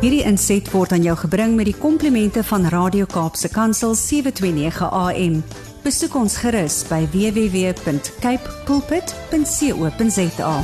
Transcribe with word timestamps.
Hierdie 0.00 0.22
inset 0.24 0.64
word 0.72 0.94
aan 0.96 1.02
jou 1.04 1.12
gebring 1.26 1.58
met 1.58 1.66
die 1.68 1.76
komplimente 1.76 2.40
van 2.48 2.62
Radio 2.72 3.04
Kaapse 3.04 3.50
Kansel 3.52 3.92
729 3.92 4.86
AM. 4.96 5.34
Besoek 5.84 6.14
ons 6.16 6.38
gerus 6.40 6.78
by 6.88 7.02
www.cape 7.12 8.54
pulpit.co.za. 8.64 10.54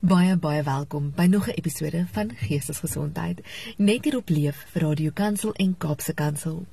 Baie 0.00 0.38
baie 0.40 0.62
welkom 0.64 1.12
by 1.18 1.28
nog 1.28 1.44
'n 1.52 1.60
episode 1.60 2.06
van 2.12 2.32
Geestesgesondheid 2.36 3.44
net 3.76 4.04
hier 4.04 4.16
op 4.16 4.28
Leef 4.28 4.64
vir 4.72 4.82
Radio 4.82 5.10
Kansel 5.12 5.52
en 5.52 5.76
Kaapse 5.76 6.14
Kansel. 6.14 6.64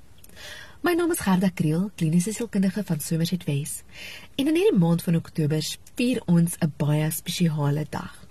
My 0.81 0.93
naam 0.93 1.11
is 1.11 1.19
Gerda 1.19 1.49
Kriel, 1.53 1.91
kliniese 1.95 2.31
sielkundige 2.31 2.83
van 2.83 2.99
Somerset 2.99 3.43
Wes. 3.43 3.83
En 4.35 4.47
in 4.47 4.55
hierdie 4.55 4.79
maand 4.79 5.03
van 5.03 5.15
Oktober 5.15 5.75
vier 5.95 6.21
ons 6.25 6.55
'n 6.59 6.73
baie 6.77 7.11
spesiale 7.11 7.85
dag. 7.89 8.23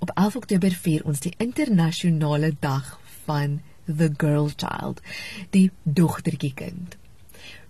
Op 0.00 0.10
11 0.14 0.36
Oktober 0.36 0.72
vier 0.72 1.02
ons 1.04 1.20
die 1.20 1.34
internasionale 1.36 2.54
dag 2.60 2.86
van 3.24 3.60
the 3.84 4.08
girl 4.16 4.48
child, 4.56 5.00
die 5.52 5.70
dogtertjie 5.82 6.54
kind. 6.54 6.96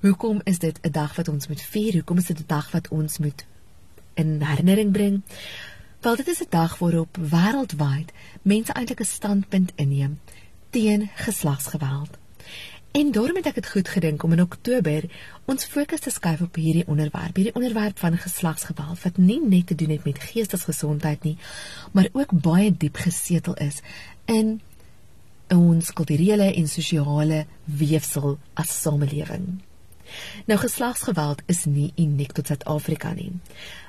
Hoekom 0.00 0.40
is 0.44 0.58
dit 0.58 0.78
'n 0.82 0.90
dag 0.90 1.16
wat 1.16 1.28
ons 1.28 1.48
moet 1.48 1.62
vier? 1.62 1.92
Hoekom 1.92 2.16
is 2.16 2.30
dit 2.30 2.38
'n 2.38 2.46
dag 2.46 2.70
wat 2.70 2.88
ons 2.88 3.18
moet 3.18 3.46
in 4.14 4.42
herinnering 4.42 4.92
bring? 4.92 5.22
Wel 6.00 6.16
dit 6.16 6.28
is 6.28 6.40
'n 6.40 6.46
dag 6.50 6.78
waarop 6.78 7.16
wêreldwyd 7.16 8.12
mense 8.42 8.72
eintlik 8.72 9.00
'n 9.00 9.04
standpunt 9.04 9.72
inneem 9.74 10.20
teen 10.70 11.10
geslagsgeweld. 11.14 12.18
En 12.90 13.12
daarom 13.14 13.36
het 13.36 13.46
ek 13.46 13.54
dit 13.54 13.68
goed 13.70 13.88
gedink 13.88 14.22
om 14.26 14.32
in 14.34 14.42
Oktober 14.42 15.04
ons 15.46 15.64
fokus 15.64 16.02
te 16.02 16.10
skuif 16.10 16.40
op 16.42 16.56
hierdie 16.58 16.86
onderwerp, 16.90 17.36
hierdie 17.38 17.54
onderwerp 17.54 17.98
van 18.02 18.16
geslagsgeweld 18.18 19.02
wat 19.02 19.16
nie 19.16 19.38
net 19.42 19.66
te 19.70 19.74
doen 19.78 19.92
het 19.94 20.04
met 20.04 20.18
geestesgesondheid 20.18 21.22
nie, 21.22 21.36
maar 21.94 22.08
ook 22.12 22.34
baie 22.34 22.72
diep 22.74 22.98
gesetel 22.98 23.54
is 23.62 23.78
in 24.26 24.58
ons 25.54 25.92
kulturele 25.92 26.48
en 26.50 26.66
sosiale 26.68 27.44
weefsel 27.64 28.38
as 28.54 28.72
samelewing. 28.82 29.46
Nou 30.50 30.58
geslagsgeweld 30.58 31.42
is 31.46 31.64
nie 31.70 31.92
uniek 31.94 32.32
tot 32.34 32.50
Suid-Afrika 32.50 33.12
nie. 33.14 33.30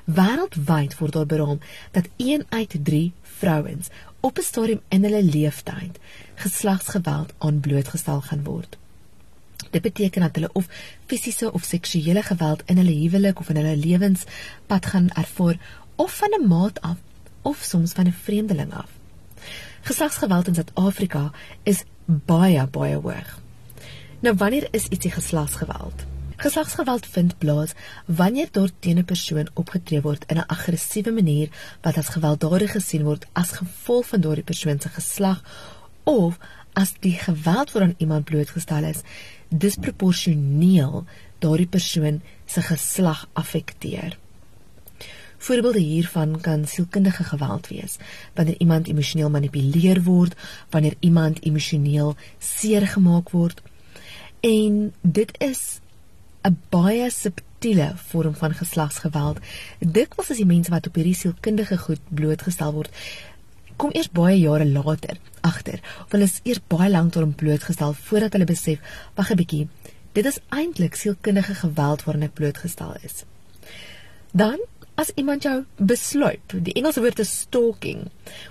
Wêreldwyd 0.06 0.94
word 1.00 1.16
daar 1.18 1.26
beraam 1.26 1.58
dat 1.90 2.06
1 2.22 2.46
uit 2.48 2.76
3 2.82 3.12
vrouens 3.40 3.90
op 4.20 4.38
'n 4.38 4.46
stadium 4.46 4.80
in 4.88 5.02
hulle 5.02 5.22
lewenstyd 5.22 5.98
geslagsgeweld 6.34 7.34
aan 7.38 7.60
blootgestel 7.60 8.20
gaan 8.20 8.44
word. 8.44 8.78
Dit 9.72 9.82
beteken 9.82 10.20
dat 10.20 10.34
hulle 10.34 10.50
of 10.52 10.66
fisiese 11.06 11.52
of 11.52 11.64
seksuele 11.64 12.22
geweld 12.22 12.62
in 12.66 12.76
hulle 12.76 12.92
huwelik 12.92 13.40
of 13.40 13.48
in 13.48 13.56
hulle 13.56 13.76
lewenspad 13.76 14.86
gaan 14.86 15.10
ervaar 15.10 15.56
of 15.96 16.16
van 16.16 16.32
'n 16.40 16.48
maat 16.48 16.80
af 16.80 16.98
of 17.42 17.58
soms 17.62 17.92
van 17.92 18.06
'n 18.06 18.12
vreemdeling 18.22 18.72
af. 18.74 18.90
Geslagsgeweld 19.80 20.46
in 20.46 20.54
Suid-Afrika 20.54 21.30
is 21.62 21.84
baie 22.04 22.66
baie 22.66 22.94
hoog. 22.94 23.40
Nou 24.20 24.36
wanneer 24.36 24.68
is 24.70 24.86
ietsie 24.88 25.10
geslagsgeweld? 25.10 26.04
Geslagsgeweld 26.36 27.06
vind 27.06 27.38
plaas 27.38 27.72
wanneer 28.06 28.48
daar 28.50 28.70
teen 28.78 28.98
'n 28.98 29.04
persoon 29.04 29.48
opgetree 29.54 30.00
word 30.00 30.24
in 30.26 30.36
'n 30.36 30.46
aggressiewe 30.46 31.12
manier 31.12 31.48
wat 31.80 31.96
as 31.96 32.08
gewelddadig 32.08 32.70
gesien 32.70 33.04
word 33.04 33.26
as 33.32 33.50
gevolg 33.50 34.06
van 34.06 34.20
daardie 34.20 34.44
persoon 34.44 34.80
se 34.80 34.88
geslag 34.88 35.42
of 36.04 36.38
as 36.72 36.94
die 37.04 37.16
geweld 37.20 37.72
waaraan 37.72 37.94
iemand 37.98 38.24
blootgestel 38.24 38.84
is 38.84 39.02
disproporsioneel 39.48 41.04
daardie 41.38 41.66
persoon 41.66 42.22
se 42.46 42.62
geslag 42.62 43.28
affekteer. 43.32 44.16
Voorbeelde 45.42 45.80
hiervan 45.80 46.40
kan 46.40 46.66
sielkundige 46.66 47.24
geweld 47.24 47.68
wees, 47.68 47.96
wanneer 48.34 48.54
iemand 48.58 48.88
emosioneel 48.88 49.30
manipuleer 49.30 50.02
word, 50.02 50.34
wanneer 50.70 50.94
iemand 51.00 51.42
emosioneel 51.42 52.14
seer 52.38 52.86
gemaak 52.86 53.30
word. 53.30 53.62
En 54.40 54.92
dit 55.00 55.34
is 55.38 55.80
'n 56.42 56.58
baie 56.68 57.10
subtiele 57.10 57.92
vorm 57.96 58.34
van 58.34 58.54
geslagsgeweld. 58.54 59.38
Dikwels 59.78 60.30
is 60.30 60.36
die 60.36 60.46
mense 60.46 60.70
wat 60.70 60.86
op 60.86 60.94
hierdie 60.94 61.14
sielkundige 61.14 61.78
goed 61.78 62.00
blootgestel 62.08 62.72
word, 62.72 62.90
kom 63.76 63.94
eers 63.94 64.10
baie 64.12 64.38
jare 64.40 64.66
later 64.68 65.18
agter 65.40 65.80
of 66.04 66.14
hulle 66.14 66.28
is 66.30 66.40
eers 66.42 66.62
baie 66.74 66.90
lank 66.90 67.14
daarom 67.14 67.34
blootgestel 67.42 67.94
voordat 68.08 68.36
hulle 68.36 68.50
besef 68.50 68.78
wag 69.16 69.30
'n 69.30 69.40
bietjie 69.42 69.68
dit 70.12 70.26
is 70.26 70.40
eintlik 70.48 70.94
sielkundige 70.94 71.54
geweld 71.64 72.04
waaraan 72.04 72.28
ek 72.28 72.38
blootgestel 72.40 72.94
is 73.02 73.24
dan 74.32 74.58
as 74.94 75.10
iemand 75.16 75.42
jou 75.42 75.64
besluip 75.76 76.52
die 76.52 76.74
Engelse 76.74 77.00
woord 77.00 77.18
is 77.18 77.32
stalking 77.46 78.04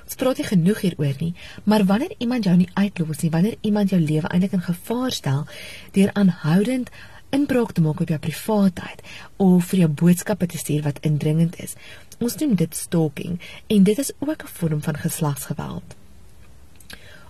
ons 0.06 0.18
praat 0.18 0.38
nie 0.38 0.50
genoeg 0.50 0.82
hieroor 0.86 1.18
nie 1.20 1.34
maar 1.64 1.86
wanneer 1.86 2.14
iemand 2.18 2.50
jou 2.50 2.56
nie 2.58 2.72
uitlos 2.74 3.22
nie 3.22 3.34
wanneer 3.36 3.58
iemand 3.62 3.90
jou 3.90 4.02
lewe 4.02 4.28
eintlik 4.28 4.58
in 4.58 4.68
gevaar 4.72 5.12
stel 5.12 5.46
deur 5.94 6.14
aanhoudend 6.14 6.90
inbraak 7.32 7.72
te 7.72 7.82
maak 7.82 8.02
op 8.04 8.12
jou 8.12 8.20
privaatheid 8.20 9.04
of 9.38 9.70
vir 9.72 9.84
jou 9.86 9.90
boodskappe 10.04 10.48
te 10.52 10.60
stuur 10.60 10.84
wat 10.88 11.00
indringend 11.08 11.58
is. 11.64 11.78
Ons 12.22 12.38
doen 12.38 12.54
dit 12.56 12.76
stalking 12.76 13.40
en 13.68 13.84
dit 13.84 13.98
is 13.98 14.12
ook 14.20 14.44
'n 14.44 14.54
vorm 14.60 14.82
van 14.82 14.98
geslagsgeweld. 14.98 15.96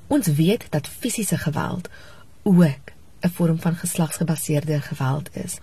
Ons 0.07 0.27
weet 0.27 0.65
dat 0.69 0.87
fisiese 0.87 1.37
geweld 1.37 1.89
ook 2.43 2.91
'n 3.21 3.29
vorm 3.29 3.59
van 3.59 3.75
geslagsgebaseerde 3.75 4.81
geweld 4.81 5.29
is. 5.35 5.57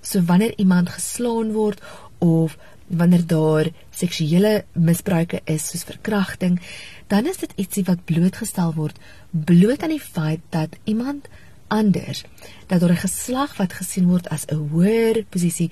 So 0.00 0.22
wanneer 0.22 0.52
iemand 0.56 0.88
geslaan 0.88 1.52
word 1.52 1.82
of 2.18 2.56
wanneer 2.86 3.26
daar 3.26 3.66
seksuele 3.90 4.64
misbruike 4.72 5.40
is 5.44 5.68
soos 5.68 5.82
verkrachting, 5.82 6.60
dan 7.06 7.26
is 7.26 7.36
dit 7.36 7.52
ietsie 7.56 7.84
wat 7.84 8.04
blootgestel 8.04 8.74
word 8.74 8.98
bloot 9.30 9.82
aan 9.82 9.94
die 9.94 10.00
feit 10.00 10.40
dat 10.48 10.68
iemand 10.84 11.28
anders 11.66 12.24
dat 12.66 12.80
deur 12.80 12.90
'n 12.90 13.06
geslag 13.06 13.56
wat 13.56 13.72
gesien 13.72 14.06
word 14.06 14.28
as 14.28 14.44
'n 14.46 14.68
hoër 14.72 15.24
posisie 15.28 15.70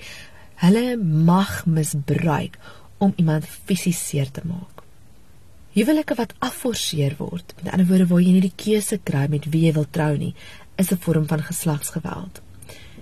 hulle 0.55 0.97
mag 0.97 1.65
misbruik 1.65 2.57
om 2.99 3.13
iemand 3.15 3.47
fisies 3.47 4.01
seer 4.07 4.31
te 4.31 4.41
maak. 4.45 4.83
Huwelike 5.73 6.15
wat 6.17 6.33
afforceer 6.43 7.15
word, 7.17 7.53
met 7.61 7.71
ander 7.71 7.87
woorde 7.87 8.07
waar 8.09 8.21
jy 8.23 8.35
nie 8.35 8.47
die 8.47 8.57
keuse 8.63 8.99
kry 9.09 9.27
met 9.31 9.47
wie 9.53 9.67
jy 9.67 9.73
wil 9.77 9.87
trou 9.97 10.13
nie, 10.17 10.33
is 10.77 10.91
'n 10.91 11.01
vorm 11.05 11.27
van 11.27 11.43
geslagsgeweld. 11.43 12.41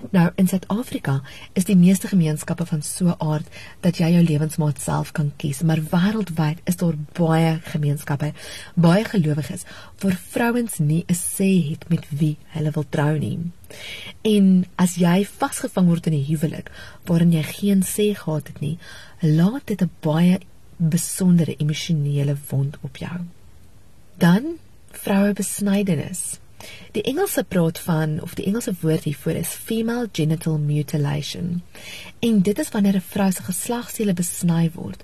Nou 0.09 0.29
in 0.35 0.47
Suid-Afrika 0.47 1.21
is 1.57 1.65
die 1.67 1.75
meeste 1.75 2.07
gemeenskappe 2.07 2.65
van 2.65 2.81
so 2.81 3.07
'n 3.07 3.15
aard 3.17 3.47
dat 3.81 3.97
jy 3.97 4.09
jou 4.11 4.23
lewensmaat 4.23 4.81
self 4.81 5.11
kan 5.11 5.31
kies, 5.35 5.61
maar 5.61 5.81
wêreldwyd 5.81 6.57
is 6.63 6.75
daar 6.75 6.95
baie 7.13 7.59
gemeenskappe, 7.63 8.33
baie 8.75 9.03
gelowiges 9.03 9.63
waar 9.99 10.19
vrouens 10.29 10.77
nie 10.77 11.03
'n 11.07 11.13
sê 11.13 11.69
het 11.69 11.89
met 11.89 12.05
wie 12.09 12.37
hulle 12.47 12.71
wil 12.71 12.85
trou 12.89 13.17
nie. 13.19 13.39
En 14.21 14.65
as 14.75 14.95
jy 14.95 15.25
vasgevang 15.25 15.87
word 15.87 16.07
in 16.07 16.13
'n 16.13 16.25
huwelik 16.25 16.71
waarin 17.05 17.31
jy 17.31 17.43
geen 17.43 17.81
sê 17.81 18.15
gehad 18.15 18.47
het 18.47 18.59
nie, 18.59 18.77
laat 19.21 19.65
dit 19.65 19.81
'n 19.81 19.91
baie 20.01 20.39
besondere 20.77 21.55
emosionele 21.55 22.35
wond 22.49 22.77
op 22.81 22.97
jou. 22.97 23.17
Dan 24.17 24.43
vroue 24.91 25.33
besnydenis. 25.33 26.39
Die 26.91 27.03
Engelse 27.03 27.43
praat 27.43 27.79
van 27.79 28.21
of 28.21 28.33
die 28.33 28.45
Engelse 28.45 28.73
woord 28.81 29.03
hiervoor 29.03 29.37
is 29.39 29.47
female 29.47 30.09
genital 30.11 30.57
mutilation. 30.57 31.61
En 32.19 32.41
dit 32.41 32.59
is 32.59 32.69
wanneer 32.69 32.95
'n 32.95 33.01
vrou 33.01 33.31
se 33.31 33.43
geslagsdele 33.43 34.13
besny 34.13 34.71
word. 34.73 35.03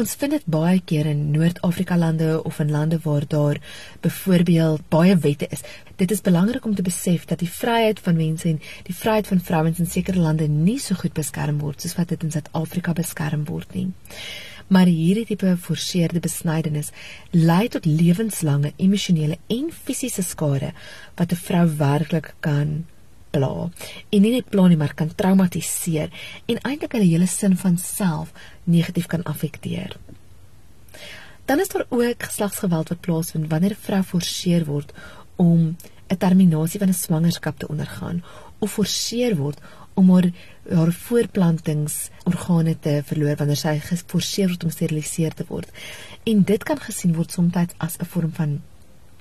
Ons 0.00 0.14
vind 0.16 0.32
dit 0.32 0.44
baie 0.48 0.78
keer 0.88 1.04
in 1.10 1.18
Noord-Afrika 1.34 1.98
lande 2.00 2.38
of 2.48 2.58
in 2.62 2.70
lande 2.72 2.98
waar 3.04 3.26
daar 3.28 3.58
byvoorbeeld 4.00 4.86
baie 4.88 5.16
wette 5.16 5.46
is. 5.52 5.60
Dit 5.96 6.10
is 6.10 6.22
belangrik 6.24 6.64
om 6.64 6.74
te 6.74 6.82
besef 6.82 7.26
dat 7.28 7.42
die 7.44 7.50
vryheid 7.50 8.00
van 8.00 8.16
mense 8.16 8.48
en 8.48 8.60
die 8.88 8.96
vryheid 8.96 9.26
van 9.28 9.40
vrouens 9.40 9.78
in 9.78 9.86
sekere 9.86 10.18
lande 10.18 10.48
nie 10.48 10.78
so 10.80 10.94
goed 10.94 11.12
beskerm 11.12 11.60
word 11.60 11.84
soos 11.84 11.98
wat 11.98 12.08
dit 12.08 12.24
in 12.24 12.32
Suid-Afrika 12.32 12.96
beskerm 12.96 13.44
word 13.44 13.76
nie 13.76 13.90
maar 14.72 14.88
hierdie 14.88 15.26
tipe 15.28 15.50
geforseerde 15.50 16.22
besnydenis 16.24 16.88
lei 17.36 17.68
tot 17.68 17.84
lewenslange 17.84 18.72
emosionele 18.76 19.36
en 19.52 19.68
fisiese 19.72 20.24
skade 20.24 20.72
wat 21.20 21.32
'n 21.32 21.44
vrou 21.44 21.66
werklik 21.76 22.34
kan 22.40 22.86
pla. 23.32 23.68
En 24.12 24.24
nie 24.24 24.34
net 24.36 24.50
pla 24.52 24.68
nie, 24.68 24.78
maar 24.80 24.94
kan 24.94 25.10
traumatiseer 25.14 26.12
en 26.46 26.62
eintlik 26.62 26.96
hulle 26.96 27.08
hele 27.08 27.28
sin 27.30 27.56
van 27.56 27.78
self 27.80 28.32
negatief 28.64 29.08
kan 29.12 29.24
affekteer. 29.28 29.96
Dan 31.48 31.60
is 31.60 31.72
daar 31.72 31.86
ook 31.88 32.22
geslagsgeweld 32.22 32.92
wat 32.92 33.00
plaasvind 33.00 33.50
wanneer 33.50 33.74
'n 33.74 33.84
vrou 33.86 34.02
geforseer 34.02 34.64
word 34.64 34.92
om 35.36 35.76
'n 36.08 36.16
terminasie 36.18 36.78
van 36.78 36.88
'n 36.88 37.02
swangerskap 37.04 37.58
te 37.58 37.68
ondergaan 37.68 38.22
of 38.58 38.68
geforseer 38.68 39.36
word 39.36 39.58
om 39.94 40.10
haar 40.10 40.30
haar 40.70 40.92
voorplantingsorgane 40.92 42.78
te 42.78 43.02
verloor 43.04 43.36
wanneer 43.36 43.56
sy 43.56 43.78
geforseer 43.78 44.48
word 44.48 44.64
om 44.64 44.70
steriliseer 44.70 45.34
te 45.34 45.44
word. 45.48 45.68
En 46.24 46.42
dit 46.42 46.62
kan 46.62 46.78
gesien 46.78 47.14
word 47.14 47.32
soms 47.32 47.54
as 47.76 47.98
'n 47.98 48.04
vorm 48.04 48.32
van 48.32 48.60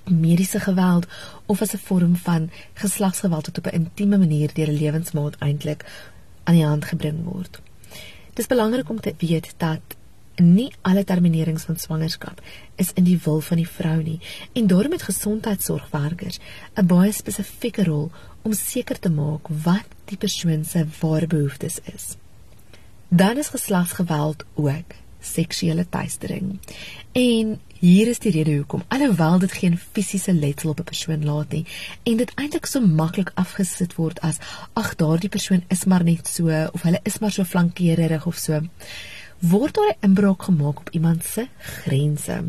mediese 0.10 0.60
geweld 0.60 1.06
of 1.46 1.62
as 1.62 1.74
'n 1.74 1.78
vorm 1.78 2.16
van 2.16 2.50
geslagsgeweld 2.74 3.46
wat 3.46 3.58
op 3.58 3.68
'n 3.68 3.76
intieme 3.76 4.18
manier 4.18 4.54
deur 4.54 4.68
'n 4.68 4.80
lewensmaat 4.82 5.36
eintlik 5.38 5.86
aan 6.44 6.56
die 6.56 6.66
hand 6.66 6.86
gebring 6.86 7.24
word. 7.24 7.62
Dit 8.30 8.40
is 8.40 8.48
belangrik 8.48 8.90
om 8.90 9.00
te 9.00 9.16
weet 9.18 9.54
dat 9.58 9.80
nie 10.36 10.74
alle 10.82 11.04
terminerings 11.04 11.64
van 11.64 11.78
swangerskap 11.78 12.42
is 12.76 12.92
in 12.94 13.04
die 13.04 13.20
wil 13.24 13.42
van 13.42 13.58
die 13.58 13.68
vrou 13.68 14.04
nie 14.04 14.20
en 14.54 14.68
daarom 14.68 14.92
het 14.92 15.02
gesondheidsorgwerkers 15.02 16.40
'n 16.76 16.86
baie 16.86 17.12
spesifieke 17.12 17.84
rol 17.84 18.12
om 18.42 18.54
seker 18.54 19.00
te 19.00 19.10
maak 19.10 19.48
wat 19.48 19.88
die 20.06 20.18
persoon 20.18 20.66
se 20.66 20.86
ware 21.00 21.28
behoeftes 21.28 21.80
is. 21.94 22.16
Dan 23.08 23.38
is 23.38 23.48
geslagsgeweld 23.48 24.46
ook 24.54 24.94
seksuele 25.20 25.86
teistering. 25.90 26.60
En 27.12 27.60
hier 27.82 28.08
is 28.08 28.20
die 28.22 28.30
rede 28.36 28.60
hoekom 28.60 28.84
alhoewel 28.94 29.40
dit 29.42 29.54
geen 29.58 29.78
fisiese 29.82 30.34
letsel 30.38 30.70
op 30.70 30.80
'n 30.80 30.90
persoon 30.90 31.24
laat 31.26 31.52
nie 31.52 31.66
en 32.04 32.18
dit 32.18 32.32
eintlik 32.36 32.66
so 32.66 32.80
maklik 32.80 33.32
afgesit 33.34 33.96
word 33.96 34.22
as 34.22 34.38
ag 34.74 34.96
daardie 34.96 35.30
persoon 35.30 35.64
is 35.68 35.86
maar 35.86 36.04
net 36.04 36.28
so 36.28 36.46
of 36.74 36.82
hulle 36.82 37.00
is 37.04 37.18
maar 37.20 37.32
so 37.32 37.44
flankerig 37.44 38.26
of 38.26 38.38
so 38.38 38.62
word 39.40 39.74
daar 39.74 39.96
'n 39.98 40.06
inbraak 40.08 40.44
gemaak 40.44 40.80
op 40.80 40.90
iemand 40.90 41.26
se 41.26 41.48
grense. 41.58 42.44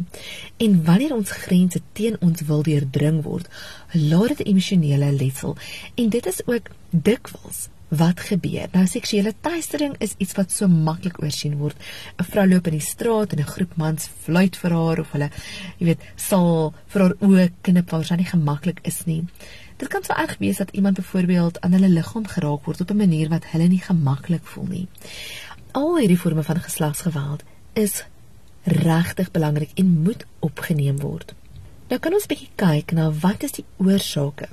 En 0.56 0.84
wanneer 0.84 1.14
ons 1.14 1.30
grense 1.30 1.80
teen 1.92 2.16
ons 2.20 2.40
wil 2.40 2.62
deurdring 2.62 3.22
word, 3.22 3.48
laat 3.92 4.28
dit 4.28 4.46
emosionele 4.46 5.12
letsel 5.12 5.56
en 5.94 6.08
dit 6.08 6.26
is 6.26 6.46
ook 6.46 6.68
dikwels 6.90 7.68
wat 7.92 8.20
gebeur. 8.24 8.70
Nou 8.72 8.86
seksuele 8.88 9.34
teistering 9.44 9.94
is 10.00 10.14
iets 10.16 10.32
wat 10.38 10.52
so 10.52 10.68
maklik 10.68 11.18
oorsien 11.22 11.58
word. 11.60 11.76
'n 12.18 12.24
Vrou 12.24 12.46
loop 12.48 12.66
in 12.66 12.78
die 12.78 12.86
straat 12.86 13.32
en 13.32 13.40
'n 13.40 13.52
groep 13.54 13.76
mans 13.76 14.08
fluit 14.24 14.56
vir 14.56 14.70
haar 14.70 15.00
of 15.00 15.12
hulle, 15.12 15.30
jy 15.78 15.86
weet, 15.86 16.00
sal 16.16 16.74
vir 16.86 17.02
haar 17.02 17.14
oë 17.20 17.50
knip 17.60 17.90
waar 17.90 18.04
sy 18.04 18.14
nie 18.14 18.32
gemaklik 18.32 18.80
is 18.82 19.04
nie. 19.04 19.24
Dit 19.76 19.88
kan 19.88 20.04
so 20.04 20.14
erg 20.14 20.38
wees 20.38 20.56
dat 20.56 20.70
iemand 20.70 20.96
byvoorbeeld 20.96 21.60
aan 21.60 21.72
hulle 21.72 21.88
liggaam 21.88 22.26
geraak 22.26 22.64
word 22.64 22.80
op 22.80 22.90
'n 22.90 22.96
manier 22.96 23.28
wat 23.28 23.44
hulle 23.44 23.68
nie 23.68 23.80
gemaklik 23.80 24.46
voel 24.46 24.66
nie. 24.66 24.88
Al 25.72 25.98
hierdie 25.98 26.18
forme 26.18 26.42
van 26.42 26.60
geslagsgeweld 26.60 27.42
is 27.74 28.04
regtig 28.64 29.30
belangrik 29.30 29.70
en 29.74 30.02
moet 30.02 30.24
opgeneem 30.38 30.98
word. 30.98 31.34
Nou 31.88 32.00
kan 32.00 32.14
ons 32.14 32.26
bietjie 32.26 32.50
kyk 32.56 32.92
na 32.92 33.10
wat 33.10 33.42
is 33.42 33.52
die 33.52 33.64
oorsake 33.76 34.48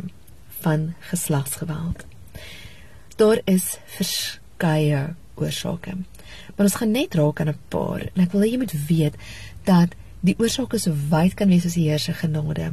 van 0.59 0.93
geslagsgeweld 0.99 2.05
daar 3.19 3.41
is 3.45 3.77
verskeie 3.85 5.13
oorsake. 5.35 5.95
Maar 6.55 6.67
ons 6.67 6.75
gaan 6.79 6.91
net 6.91 7.15
raak 7.15 7.39
aan 7.39 7.51
'n 7.51 7.59
paar. 7.67 8.01
En 8.13 8.23
ek 8.23 8.31
wil 8.31 8.41
hê 8.41 8.51
jy 8.51 8.57
moet 8.57 8.87
weet 8.87 9.15
dat 9.63 9.95
die 10.19 10.35
oorsake 10.39 10.77
so 10.77 10.93
wyd 11.09 11.33
kan 11.33 11.47
wees 11.47 11.65
as 11.65 11.73
die 11.73 11.87
Here 11.87 11.97
se 11.97 12.13
genade. 12.13 12.71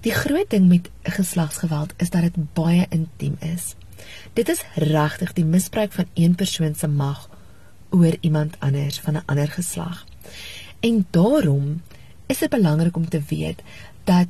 Die 0.00 0.12
groot 0.12 0.50
ding 0.50 0.68
met 0.68 0.90
geslagsgeweld 1.02 1.92
is 1.96 2.10
dat 2.10 2.22
dit 2.22 2.54
baie 2.54 2.86
intiem 2.90 3.36
is. 3.40 3.74
Dit 4.32 4.48
is 4.48 4.64
regtig 4.74 5.32
die 5.32 5.44
misbruik 5.44 5.92
van 5.92 6.06
een 6.14 6.34
persoon 6.34 6.74
se 6.74 6.88
mag 6.88 7.30
oor 7.90 8.16
iemand 8.20 8.56
anders 8.58 9.00
van 9.00 9.14
'n 9.14 9.22
ander 9.26 9.48
geslag. 9.48 10.06
En 10.80 11.06
daarom 11.10 11.82
is 12.26 12.38
dit 12.38 12.50
belangrik 12.50 12.96
om 12.96 13.08
te 13.08 13.22
weet 13.28 13.62
dat 14.04 14.28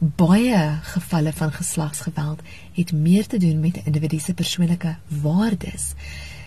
baie 0.00 0.78
gevalle 0.82 1.32
van 1.32 1.52
geslagsgeweld 1.52 2.40
het 2.72 2.92
meer 2.92 3.26
te 3.26 3.38
doen 3.38 3.60
met 3.60 3.76
'n 3.76 3.84
individu 3.84 4.18
se 4.18 4.34
persoonlike 4.34 4.96
waardes. 5.06 5.92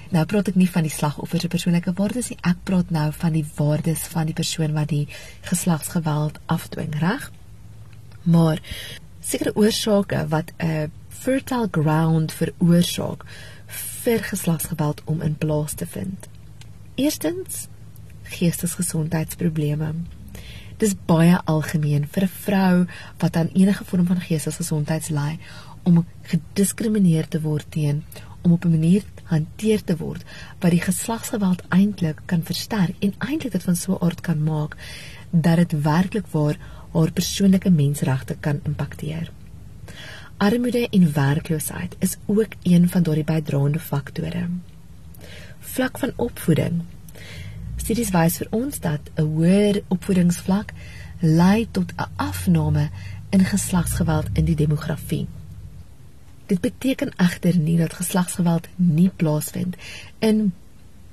Nou 0.09 0.25
praat 0.25 0.47
ek 0.47 0.55
nie 0.55 0.69
van 0.69 0.81
die 0.81 0.91
slagoffer 0.91 1.39
se 1.39 1.47
persoonlike 1.47 1.93
waardes 1.93 2.29
nie, 2.29 2.37
ek 2.41 2.57
praat 2.63 2.89
nou 2.89 3.11
van 3.13 3.31
die 3.31 3.45
waardes 3.55 3.99
van 3.99 4.25
die 4.25 4.33
persoon 4.33 4.73
wat 4.73 4.87
die 4.87 5.07
geslagsgeweld 5.41 6.39
afdwing, 6.45 6.99
reg? 6.99 7.31
Maar 8.23 8.61
sekere 9.19 9.55
oorsake 9.55 10.27
wat 10.27 10.51
'n 10.57 10.91
fertile 11.07 11.67
ground 11.71 12.33
veroorsaak 12.33 13.25
vir 14.03 14.23
geslagsgeweld 14.23 15.01
om 15.05 15.21
in 15.21 15.37
plaas 15.37 15.73
te 15.73 15.85
vind. 15.85 16.27
Eerstens 16.95 17.67
geestesgesondheidsprobleme. 18.23 19.93
Dis 20.77 20.95
baie 21.05 21.37
algemeen 21.45 22.07
vir 22.07 22.23
'n 22.23 22.35
vrou 22.45 22.85
wat 23.17 23.35
aan 23.35 23.49
enige 23.53 23.83
vorm 23.83 24.05
van 24.05 24.21
geestesgesondheid 24.21 25.09
ly 25.09 25.39
om 25.83 26.05
gediskrimineer 26.21 27.27
te 27.27 27.41
word 27.41 27.65
teen 27.71 28.03
om 28.41 28.51
op 28.51 28.65
'n 28.65 28.69
manier 28.69 29.03
hanteer 29.23 29.83
te 29.83 29.97
word 29.97 30.23
wat 30.59 30.71
die 30.71 30.81
geslagsgeweld 30.81 31.61
eintlik 31.69 32.21
kan 32.25 32.43
versterk 32.43 32.95
en 32.99 33.13
eintlik 33.17 33.51
dit 33.51 33.63
van 33.63 33.75
so 33.75 33.93
'n 33.93 34.03
aard 34.05 34.21
kan 34.21 34.43
maak 34.43 34.77
dat 35.29 35.55
dit 35.55 35.81
werklik 35.81 36.27
waar 36.31 36.57
haar 36.93 37.11
persoonlike 37.11 37.69
menseregte 37.69 38.35
kan 38.39 38.59
impakteer. 38.63 39.31
Armoede 40.37 40.89
en 40.89 41.13
werkloosheid 41.13 41.95
is 41.99 42.17
ook 42.25 42.53
een 42.63 42.89
van 42.89 43.03
daardie 43.03 43.23
bydraende 43.23 43.79
faktore. 43.79 44.49
Vlak 45.59 45.99
van 45.99 46.13
opvoeding 46.15 46.81
Studies 47.83 48.13
wys 48.15 48.37
vir 48.39 48.47
ons 48.55 48.79
dat 48.79 49.09
'n 49.19 49.25
hoër 49.35 49.81
opvoedingsvlak 49.91 50.69
lei 51.19 51.67
tot 51.71 51.91
'n 51.91 52.11
afname 52.15 52.89
in 53.29 53.43
geslagsgeweld 53.45 54.27
in 54.33 54.45
die 54.45 54.55
demografie. 54.55 55.27
Dit 56.45 56.61
beteken 56.61 57.11
egter 57.17 57.57
nie 57.57 57.77
dat 57.77 57.93
geslagsgeweld 57.93 58.67
nie 58.75 59.09
plaasvind 59.09 59.75
in 60.19 60.53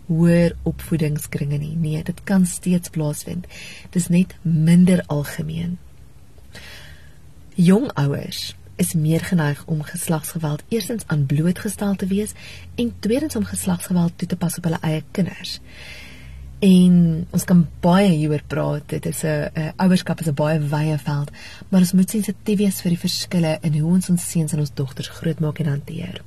hoër 0.06 0.56
opvoedingskringe 0.62 1.58
nie. 1.58 1.76
Nee, 1.76 2.02
dit 2.02 2.24
kan 2.24 2.46
steeds 2.46 2.88
plaasvind. 2.88 3.46
Dit 3.90 4.02
is 4.02 4.08
net 4.08 4.34
minder 4.42 5.02
algemeen. 5.06 5.78
Jong 7.54 7.92
ouers 7.92 8.54
is 8.76 8.94
meer 8.94 9.20
geneig 9.20 9.64
om 9.66 9.82
geslagsgeweld 9.82 10.62
eerstens 10.68 11.02
aan 11.06 11.26
blootgestel 11.26 11.94
te 11.94 12.06
wees 12.06 12.32
en 12.74 12.94
tweedens 12.98 13.36
om 13.36 13.44
geslagsgeweld 13.44 14.12
toe 14.16 14.28
te 14.28 14.36
pas 14.36 14.56
op 14.56 14.64
hulle 14.64 14.80
eie 14.80 15.02
kinders. 15.10 15.60
En 16.60 16.96
ons 17.32 17.44
kan 17.48 17.60
baie 17.80 18.10
hieroor 18.12 18.42
praat. 18.52 18.82
Dit 18.92 19.06
is 19.06 19.22
'n 19.24 19.72
ouerskap 19.76 20.20
is 20.20 20.28
'n 20.28 20.34
baie 20.34 20.58
wye 20.60 20.98
veld, 20.98 21.30
maar 21.68 21.80
ons 21.80 21.92
moet 21.92 22.10
sensitief 22.10 22.58
wees 22.58 22.80
vir 22.80 22.90
die 22.90 22.98
verskille 22.98 23.58
in 23.62 23.72
hoe 23.80 23.92
ons 23.92 24.10
ons 24.10 24.30
seuns 24.30 24.52
en 24.52 24.58
ons 24.58 24.74
dogters 24.74 25.08
grootmaak 25.08 25.58
en 25.58 25.66
hanteer. 25.66 26.22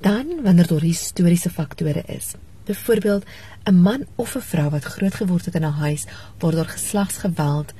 Dan 0.00 0.42
wanneer 0.42 0.66
daar 0.66 0.80
historiese 0.80 1.50
faktore 1.50 2.02
is. 2.06 2.34
Byvoorbeeld 2.64 3.24
'n 3.64 3.74
man 3.74 4.04
of 4.16 4.36
'n 4.36 4.40
vrou 4.40 4.70
wat 4.70 4.84
grootgeword 4.84 5.44
het 5.44 5.54
in 5.54 5.64
'n 5.64 5.72
huis 5.72 6.04
waar 6.38 6.52
daar 6.52 6.68
geslagsgeweld 6.68 7.72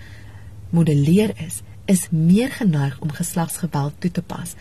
modelleer 0.70 1.32
is, 1.46 1.60
is 1.84 2.08
meer 2.10 2.50
geneig 2.50 3.00
om 3.00 3.10
geslagsgeweld 3.10 3.92
toe 3.98 4.10
te 4.10 4.22
pas 4.22 4.54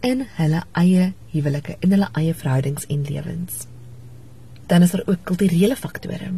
in 0.00 0.26
hulle 0.34 0.62
eie 0.72 1.12
huwelike, 1.30 1.76
in 1.80 1.90
hulle 1.90 2.08
eie 2.12 2.34
verhoudings 2.34 2.86
en 2.86 3.02
lewens 3.02 3.66
dan 4.70 4.82
is 4.82 4.90
daar 4.94 5.02
ook 5.06 5.24
kulturele 5.26 5.76
faktore. 5.76 6.30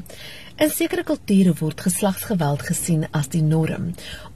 In 0.57 0.71
sekere 0.71 1.05
kulture 1.05 1.53
word 1.59 1.81
geslagsgeweld 1.85 2.63
gesien 2.65 3.05
as 3.11 3.29
die 3.33 3.43
norm. 3.45 3.91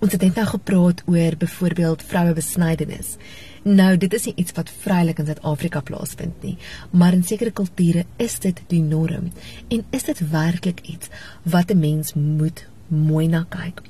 Ons 0.04 0.16
het 0.16 0.24
net 0.26 0.36
nou 0.36 0.46
gepraat 0.50 1.02
oor 1.08 1.36
byvoorbeeld 1.40 2.04
vroue 2.04 2.34
besnydenis. 2.36 3.16
Nou, 3.64 3.96
dit 3.96 4.12
is 4.14 4.28
nie 4.28 4.36
iets 4.42 4.54
wat 4.54 4.70
vrylik 4.84 5.18
in 5.18 5.26
Suid-Afrika 5.30 5.80
plaasvind 5.80 6.44
nie, 6.44 6.54
maar 6.92 7.16
in 7.16 7.24
sekere 7.26 7.50
kulture 7.50 8.04
is 8.22 8.38
dit 8.44 8.60
die 8.70 8.82
norm. 8.84 9.32
En 9.68 9.84
is 9.96 10.06
dit 10.06 10.22
werklik 10.30 10.84
iets 10.84 11.08
wat 11.42 11.72
'n 11.72 11.80
mens 11.80 12.14
moet 12.14 12.66
mooi 12.88 13.26
na 13.26 13.46
kyk? 13.48 13.82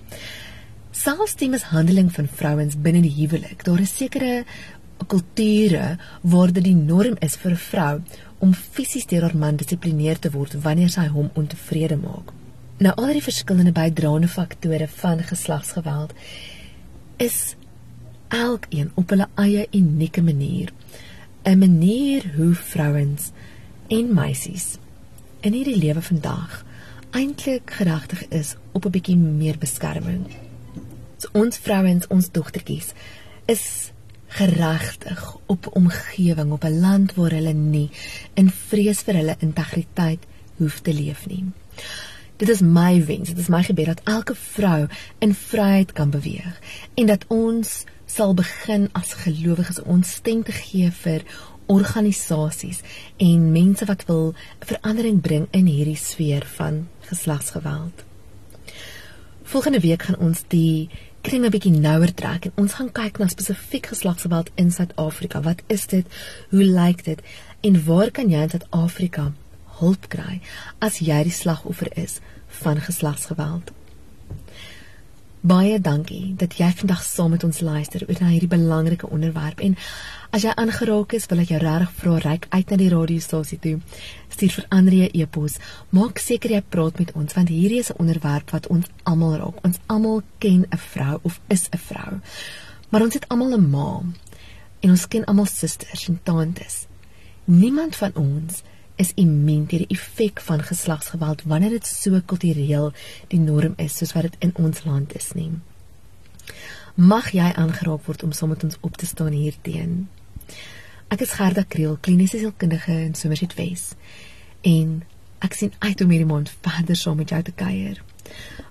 Selfs 0.90 1.37
die 1.37 1.49
mishandeling 1.49 2.12
van 2.12 2.28
vrouens 2.28 2.76
binne 2.80 3.02
die 3.02 3.16
huwelik, 3.19 3.64
daar 3.64 3.80
is 3.80 3.97
sekere 3.97 4.45
kulture 5.04 5.99
waar 6.23 6.52
dit 6.52 6.64
die 6.64 6.76
norm 6.76 7.16
is 7.21 7.37
vir 7.37 7.52
'n 7.52 7.64
vrou 7.71 8.02
om 8.38 8.55
fisies 8.55 9.07
deur 9.07 9.23
haar 9.23 9.37
man 9.37 9.57
dissiplineer 9.57 10.19
te 10.19 10.31
word 10.31 10.59
wanneer 10.62 10.90
sy 10.93 11.07
hom 11.12 11.31
ontevrede 11.35 11.97
maak. 11.97 12.33
Nou 12.78 12.93
al 12.95 13.14
die 13.16 13.25
verskillende 13.25 13.73
bydraende 13.73 14.28
faktore 14.28 14.88
van 14.88 15.23
geslagsgeweld 15.25 16.12
is 17.16 17.57
elkeen 18.28 18.90
op 18.95 19.11
hulle 19.11 19.28
eie 19.35 19.66
unieke 19.73 20.23
manier 20.23 20.73
'n 21.45 21.59
manier 21.59 22.33
hoe 22.37 22.55
vrouens 22.55 23.31
en 23.88 24.14
meisies 24.14 24.78
in 25.40 25.52
hierdie 25.52 25.78
lewe 25.78 26.02
vandag 26.02 26.64
eintlik 27.11 27.71
geregtig 27.71 28.28
is 28.28 28.57
op 28.73 28.85
'n 28.85 28.90
bietjie 28.90 29.16
meer 29.16 29.59
beskerming. 29.59 30.26
So 31.16 31.28
ons 31.33 31.57
vrouens, 31.57 32.07
ons 32.07 32.31
dogtertjies 32.31 32.93
is 33.45 33.93
geregtig 34.26 35.37
op 35.47 35.68
omgewing 35.76 36.52
op 36.52 36.64
'n 36.64 36.80
land 36.80 37.14
waar 37.14 37.30
hulle 37.30 37.52
nie 37.52 37.90
in 38.35 38.50
vrees 38.50 39.00
vir 39.00 39.14
hulle 39.14 39.37
integriteit 39.38 40.23
hoef 40.56 40.80
te 40.80 40.95
leef 40.95 41.26
nie. 41.26 41.45
Dit 42.37 42.49
is 42.49 42.61
my 42.61 43.04
wens, 43.04 43.28
dit 43.28 43.38
is 43.38 43.49
my 43.49 43.62
gebed 43.62 43.87
dat 43.87 44.00
elke 44.04 44.35
vrou 44.35 44.87
in 45.18 45.35
vryheid 45.35 45.92
kan 45.92 46.11
beweeg 46.11 46.61
en 46.95 47.06
dat 47.06 47.25
ons 47.28 47.85
sal 48.06 48.35
begin 48.35 48.88
as 48.92 49.12
gelowiges 49.12 49.83
ons 49.83 50.11
stem 50.11 50.42
te 50.42 50.52
gee 50.52 50.90
vir 50.90 51.23
organisasies 51.66 52.80
en 53.16 53.52
mense 53.52 53.85
wat 53.85 54.04
wil 54.04 54.35
verandering 54.59 55.21
bring 55.21 55.49
in 55.50 55.66
hierdie 55.66 55.97
sfeer 55.97 56.47
van 56.56 56.88
geslagsgeweld. 57.00 58.04
Volgende 59.42 59.80
week 59.80 60.02
gaan 60.02 60.18
ons 60.18 60.42
die 60.49 60.88
kring 61.26 61.45
'n 61.45 61.50
bietjie 61.50 61.75
nouer 61.75 62.12
trek 62.14 62.45
en 62.47 62.52
ons 62.62 62.75
gaan 62.78 62.92
kyk 62.92 63.16
na 63.18 63.26
spesifiek 63.26 63.87
geslagsgeweld 63.90 64.50
in 64.54 64.71
Suid-Afrika. 64.71 65.40
Wat 65.42 65.62
is 65.66 65.87
dit? 65.87 66.06
Hoe 66.50 66.62
lyk 66.64 67.04
dit? 67.04 67.23
En 67.66 67.85
waar 67.85 68.11
kan 68.11 68.30
jy 68.30 68.42
in 68.42 68.50
Suid-Afrika 68.50 69.33
hulp 69.80 70.06
kry 70.09 70.40
as 70.78 70.99
jy 70.99 71.23
die 71.26 71.35
slagoffer 71.35 71.90
is 71.99 72.21
van 72.62 72.78
geslagsgeweld. 72.80 73.73
Baie 75.47 75.76
dankie 75.79 76.33
dat 76.35 76.57
jy 76.59 76.67
vandag 76.75 77.05
saam 77.07 77.31
met 77.31 77.45
ons 77.47 77.61
luister 77.62 78.03
oor 78.03 78.19
na 78.19 78.33
hierdie 78.33 78.50
belangrike 78.50 79.07
onderwerp 79.15 79.61
en 79.62 79.76
as 80.35 80.43
jy 80.43 80.50
aangeraak 80.59 81.15
is, 81.15 81.29
wil 81.31 81.43
ek 81.45 81.53
jou 81.53 81.61
regtig 81.62 81.93
vra 82.00 82.15
reik 82.25 82.49
uit 82.50 82.73
na 82.73 82.79
die 82.81 82.88
radiostasie 82.91 83.59
toe. 83.62 83.76
Stuur 84.35 84.57
vir 84.57 84.67
Andrea 84.75 85.07
e-pos. 85.15 85.61
Maak 85.95 86.19
seker 86.19 86.57
jy 86.57 86.62
praat 86.67 86.99
met 86.99 87.12
ons 87.15 87.38
want 87.38 87.53
hierdie 87.55 87.79
is 87.79 87.93
'n 87.93 88.00
onderwerp 88.03 88.50
wat 88.50 88.67
ons 88.67 88.91
almal 89.05 89.37
raak. 89.38 89.62
Ons 89.62 89.79
almal 89.87 90.23
ken 90.41 90.67
'n 90.67 90.83
vrou 90.95 91.21
of 91.23 91.38
is 91.49 91.69
'n 91.71 91.79
vrou. 91.79 92.19
Maar 92.91 93.03
ons 93.03 93.15
het 93.15 93.29
almal 93.29 93.55
'n 93.55 93.71
ma 93.71 94.03
en 94.81 94.91
ons 94.91 95.09
ken 95.09 95.25
almal 95.25 95.47
susters 95.47 96.09
en 96.09 96.19
tantes. 96.23 96.87
Niemand 97.45 97.95
van 97.97 98.11
ons 98.15 98.62
is 98.97 99.12
immuun 99.15 99.67
teen 99.69 99.85
die 99.85 99.97
effek 99.97 100.41
van 100.41 100.62
geslagsgeweld 100.65 101.43
wanneer 101.50 101.76
dit 101.76 101.87
so 101.87 102.21
kultureel 102.33 102.93
die 103.33 103.41
norm 103.41 103.75
is 103.83 103.97
soos 103.99 104.15
wat 104.17 104.31
dit 104.31 104.37
in 104.49 104.55
ons 104.57 104.85
land 104.85 105.15
is 105.17 105.33
nie. 105.37 105.50
Mag 106.97 107.33
jy 107.37 107.50
aangeraak 107.53 108.07
word 108.09 108.25
om 108.25 108.33
saam 108.33 108.55
met 108.55 108.65
ons 108.65 108.79
op 108.81 108.97
te 108.97 109.07
staan 109.07 109.35
hierteen. 109.37 110.07
Ek 111.12 111.21
is 111.23 111.37
Gerda 111.37 111.62
Kriel, 111.69 111.99
kliniese 112.00 112.41
sielkundige 112.41 112.95
in 113.05 113.15
Somerset 113.15 113.53
West. 113.59 113.95
En 114.65 115.03
ek 115.45 115.55
sien 115.55 115.75
uit 115.79 116.00
om 116.00 116.11
hierdie 116.11 116.29
maand 116.31 116.50
verder 116.65 116.97
saam 116.97 117.21
met 117.21 117.35
jou 117.35 117.43
te 117.45 117.55
kuier. 117.55 118.00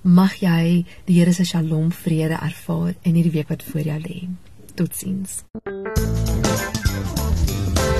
Mag 0.01 0.39
jy 0.41 0.83
die 1.05 1.19
Here 1.19 1.33
se 1.33 1.45
Shalom 1.45 1.93
vrede 1.93 2.41
ervaar 2.41 2.95
in 3.03 3.15
hierdie 3.15 3.35
week 3.37 3.53
wat 3.53 3.63
voor 3.69 3.87
jou 3.93 3.99
lê. 4.01 4.25
Totsiens. 4.75 5.43